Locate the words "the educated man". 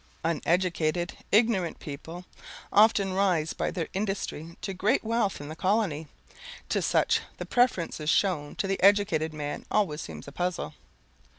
8.65-9.63